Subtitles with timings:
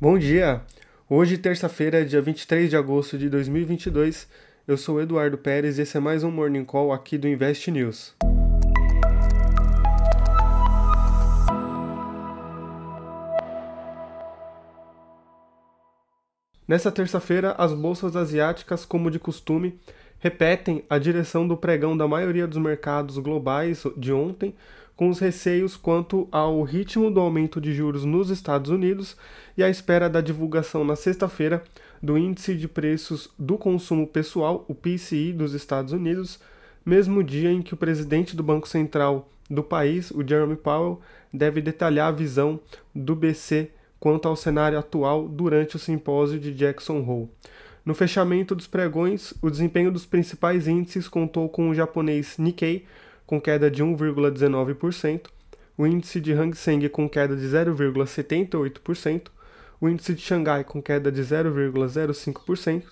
[0.00, 0.62] Bom dia!
[1.10, 4.28] Hoje, terça-feira, dia 23 de agosto de 2022,
[4.64, 8.14] eu sou Eduardo Pérez e esse é mais um Morning Call aqui do Invest News.
[16.68, 19.80] Nessa terça-feira, as bolsas asiáticas, como de costume,
[20.18, 24.54] repetem a direção do pregão da maioria dos mercados globais de ontem,
[24.96, 29.16] com os receios quanto ao ritmo do aumento de juros nos Estados Unidos
[29.56, 31.62] e à espera da divulgação na sexta-feira
[32.02, 36.40] do Índice de Preços do Consumo Pessoal, o PCI, dos Estados Unidos,
[36.84, 41.00] mesmo dia em que o presidente do Banco Central do país, o Jeremy Powell,
[41.32, 42.58] deve detalhar a visão
[42.94, 47.28] do BC quanto ao cenário atual durante o simpósio de Jackson Hole.
[47.88, 52.84] No fechamento dos pregões, o desempenho dos principais índices contou com o japonês Nikkei
[53.24, 55.28] com queda de 1,19%,
[55.74, 59.28] o índice de Hang Seng com queda de 0,78%,
[59.80, 62.82] o índice de Xangai com queda de 0,05%,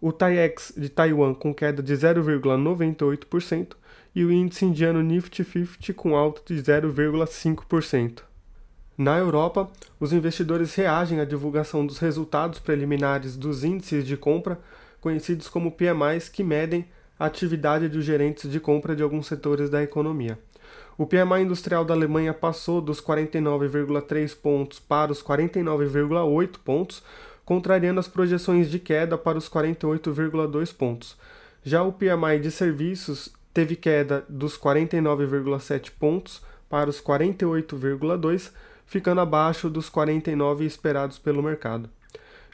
[0.00, 3.76] o TAIEX de Taiwan com queda de 0,98%
[4.16, 8.29] e o índice indiano Nifty 50 com alta de 0,5%.
[9.00, 9.66] Na Europa,
[9.98, 14.60] os investidores reagem à divulgação dos resultados preliminares dos índices de compra,
[15.00, 16.84] conhecidos como PMIs, que medem
[17.18, 20.38] a atividade dos gerentes de compra de alguns setores da economia.
[20.98, 27.02] O PMI industrial da Alemanha passou dos 49,3 pontos para os 49,8 pontos,
[27.42, 31.16] contrariando as projeções de queda para os 48,2 pontos.
[31.64, 38.50] Já o PMI de serviços teve queda dos 49,7 pontos para os 48,2,
[38.90, 41.88] ficando abaixo dos 49 esperados pelo mercado.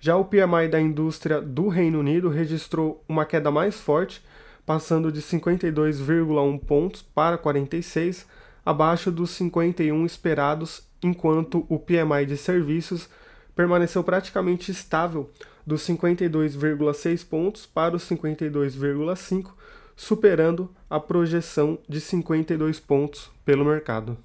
[0.00, 4.20] Já o PMI da indústria do Reino Unido registrou uma queda mais forte,
[4.66, 8.26] passando de 52,1 pontos para 46,
[8.66, 13.08] abaixo dos 51 esperados, enquanto o PMI de serviços
[13.54, 15.30] permaneceu praticamente estável
[15.64, 19.52] dos 52,6 pontos para os 52,5,
[19.94, 24.18] superando a projeção de 52 pontos pelo mercado.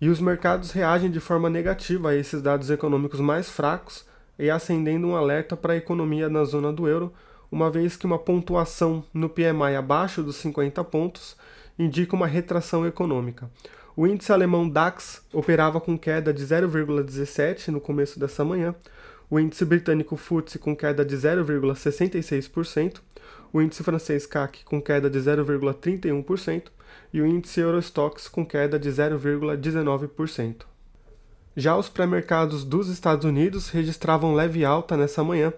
[0.00, 4.06] E os mercados reagem de forma negativa a esses dados econômicos mais fracos
[4.38, 7.12] e acendendo um alerta para a economia na zona do euro,
[7.50, 11.36] uma vez que uma pontuação no PMI abaixo dos 50 pontos
[11.76, 13.50] indica uma retração econômica.
[13.96, 18.76] O índice alemão DAX operava com queda de 0,17 no começo dessa manhã,
[19.28, 23.00] o índice britânico FTSE com queda de 0,66%,
[23.52, 26.68] o índice francês CAC com queda de 0,31%
[27.12, 30.64] e o índice Eurostox com queda de 0,19%.
[31.56, 35.52] Já os pré-mercados dos Estados Unidos registravam leve alta nessa manhã,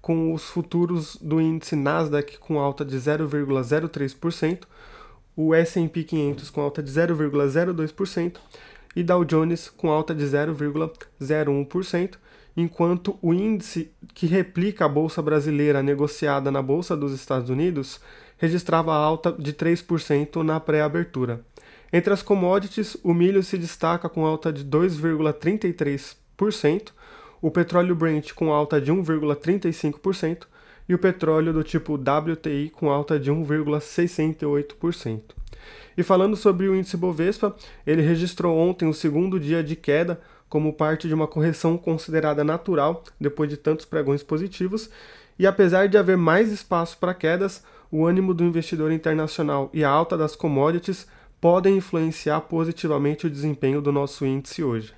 [0.00, 4.60] com os futuros do índice Nasdaq com alta de 0,03%,
[5.36, 8.36] o S&P 500 com alta de 0,02%
[8.94, 12.14] e Dow Jones com alta de 0,01%,
[12.60, 18.00] enquanto o índice que replica a bolsa brasileira negociada na bolsa dos Estados Unidos
[18.36, 21.40] registrava alta de 3% na pré-abertura.
[21.92, 26.92] Entre as commodities, o milho se destaca com alta de 2,33%,
[27.42, 30.44] o petróleo Brent com alta de 1,35%
[30.88, 35.20] e o petróleo do tipo WTI com alta de 1,68%.
[35.96, 37.54] E falando sobre o índice Bovespa,
[37.86, 43.04] ele registrou ontem o segundo dia de queda como parte de uma correção considerada natural
[43.18, 44.90] depois de tantos pregões positivos,
[45.38, 49.88] e apesar de haver mais espaço para quedas, o ânimo do investidor internacional e a
[49.88, 51.06] alta das commodities
[51.40, 54.92] podem influenciar positivamente o desempenho do nosso índice hoje.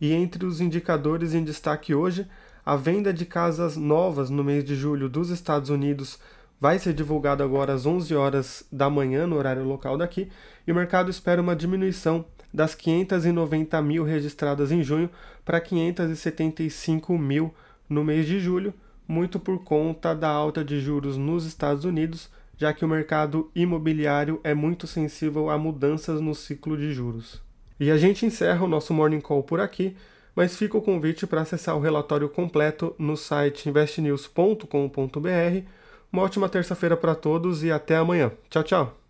[0.00, 2.26] E entre os indicadores em destaque hoje,
[2.66, 6.18] a venda de casas novas no mês de julho dos Estados Unidos
[6.62, 10.30] vai ser divulgada agora às 11 horas da manhã, no horário local daqui,
[10.64, 12.24] e o mercado espera uma diminuição
[12.54, 15.10] das 590 mil registradas em junho
[15.44, 17.52] para 575 mil
[17.88, 18.72] no mês de julho,
[19.08, 24.38] muito por conta da alta de juros nos Estados Unidos, já que o mercado imobiliário
[24.44, 27.42] é muito sensível a mudanças no ciclo de juros.
[27.80, 29.96] E a gente encerra o nosso Morning Call por aqui,
[30.32, 35.81] mas fica o convite para acessar o relatório completo no site investnews.com.br.
[36.12, 38.30] Uma ótima terça-feira para todos e até amanhã.
[38.50, 39.01] Tchau, tchau!